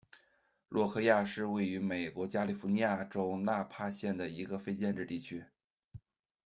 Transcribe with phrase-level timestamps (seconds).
[0.67, 5.45] 洛科亚是位于美国加利福尼亚州纳帕县的一个非建制地区。